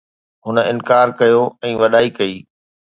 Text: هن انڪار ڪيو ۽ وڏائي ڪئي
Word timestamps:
هن 0.45 0.57
انڪار 0.71 1.07
ڪيو 1.19 1.43
۽ 1.67 1.71
وڏائي 1.83 2.09
ڪئي 2.19 2.35